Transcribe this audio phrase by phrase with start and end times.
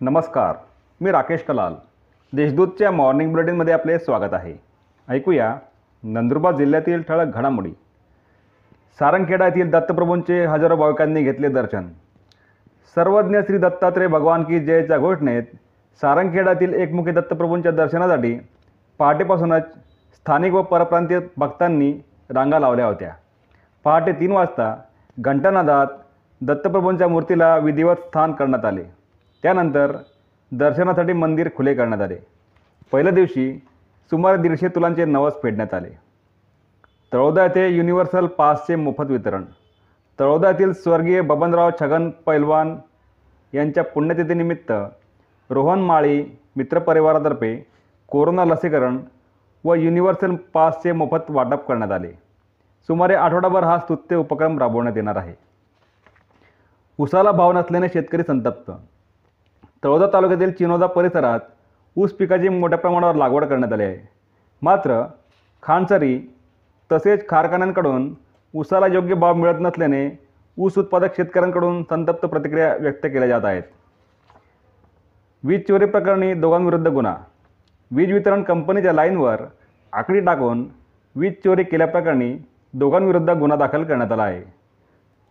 [0.00, 0.54] नमस्कार
[1.00, 1.74] मी राकेश कलाल.
[2.32, 4.54] देशदूतच्या मॉर्निंग बुलेटिनमध्ये आपले स्वागत आहे.
[5.08, 5.56] ऐकूया
[6.02, 7.70] नंदुरबार जिल्ह्यातील ठळक घडामोडी.
[8.98, 11.88] सारंगखेडा येथील दत्तप्रभूंचे हजारो भाविकांनी घेतले दर्शन.
[12.94, 15.42] सर्वज्ञ श्री दत्तात्रय भगवान की जयच्या घोषणेत
[16.02, 18.38] सारंगखेडातील एकमुखी दत्तप्रभूंच्या दर्शनासाठी
[18.98, 19.62] पहाटेपासूनच
[20.14, 21.92] स्थानिक व परप्रांतीय भक्तांनी
[22.30, 23.12] रांगा लावल्या होत्या.
[23.84, 24.74] पहाटे तीन वाजता
[25.20, 25.86] घंटानादात
[26.40, 28.97] दत्तप्रभूंच्या मूर्तीला विधिवत स्थान करण्यात आले.
[29.42, 29.96] त्यानंतर
[30.52, 32.16] दर्शनासाठी मंदिर खुले करण्यात आले.
[32.92, 33.58] पहिल्या दिवशी
[34.10, 35.90] सुमारे दीडशे तुलांचे नवस फेडण्यात आले.
[37.12, 39.44] तळोदा येथे युनिव्हर्सल पासचे मोफत वितरण.
[40.20, 42.76] तळोदा येथील स्वर्गीय बबनराव छगन पैलवान
[43.54, 44.72] यांच्या पुण्यतिथीनिमित्त
[45.50, 46.24] रोहन माळी
[46.56, 47.66] मित्रपरिवारातर्फे
[48.08, 48.98] कोरोना लसीकरण
[49.64, 52.12] व युनिव्हर्सल पासचे मोफत वाटप करण्यात आले.
[52.86, 55.34] सुमारे आठवडाभर हा स्तुत्य उपक्रम राबवण्यात येणार आहे.
[56.98, 58.70] उसाला भाव नसल्याने शेतकरी संतप्त
[59.82, 61.40] तळोदा तालुक्यातील चिनोदा परिसरात
[61.96, 63.96] ऊस पिकाची मोठ्या प्रमाणावर लागवड करण्यात आली आहे.
[64.62, 65.02] मात्र
[65.62, 66.18] खानसरी
[66.92, 68.14] तसेच कारखान्यांकडून
[68.54, 70.08] ऊसाला योग्य भाव मिळत नसल्याने
[70.58, 73.62] ऊस उत्पादक शेतकऱ्यांकडून संतप्त प्रतिक्रिया व्यक्त केल्या जात आहेत.
[75.44, 77.16] वीज चोरी प्रकरणी दोघांविरुद्ध गुन्हा.
[77.90, 79.42] वीज वितरण कंपनीच्या लाईनवर
[79.92, 80.66] आकडी टाकून
[81.16, 82.36] वीज चोरी केल्याप्रकरणी
[82.72, 84.42] दोघांविरुद्ध गुन्हा दाखल करण्यात आला आहे.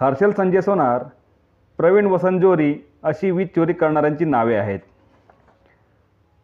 [0.00, 1.04] हर्षल संजय सोनार
[1.80, 4.78] प्रवीण वसंत जोरी अशी वीज चोरी करणाऱ्यांची नावे आहेत.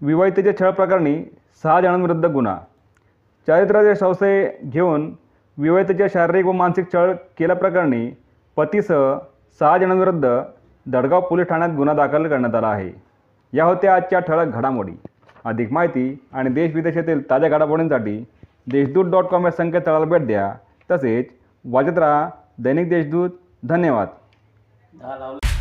[0.00, 1.24] विवाहितेच्या छळ प्रकरणी
[1.62, 2.60] सहा जणांविरुद्ध गुन्हा.
[3.46, 5.14] चारित्र्याचे संशय घेऊन
[5.58, 8.16] विवाहितेच्या शारीरिक व मानसिक छळ केल्याप्रकरणी
[8.56, 9.18] पतीसह
[9.60, 10.42] सहा जणांविरुद्ध
[10.86, 12.90] दडगाव पोलीस ठाण्यात गुन्हा दाखल करण्यात आला आहे.
[13.52, 14.92] या होत्या आजच्या ठळक घडामोडी.
[15.44, 18.24] अधिक माहिती आणि देश विदेशातील ताज्या घडामोडींसाठी
[18.70, 20.54] देशदूत डॉट कॉम या संकेतस्थळाला भेट द्या.
[20.90, 21.26] तसेच
[21.64, 23.30] वाजत राहा दैनिक देशदूत.
[23.64, 24.08] धन्यवाद.
[25.00, 25.51] 大佬。